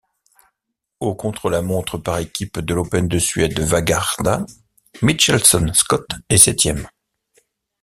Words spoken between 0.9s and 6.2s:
Au contre-la-montre par équipes de l'Open de Suède Vårgårda, Mitchelson-Scott